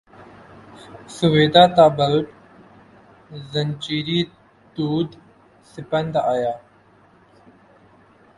[1.15, 2.27] سویدا تا بلب
[3.51, 4.21] زنجیری
[4.75, 5.09] دود
[5.71, 6.55] سپند آیا